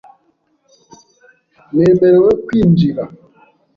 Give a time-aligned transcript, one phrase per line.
[1.75, 3.03] Nemerewe kwinjira?